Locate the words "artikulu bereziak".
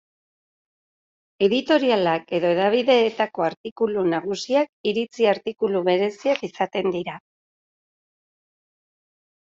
5.35-6.45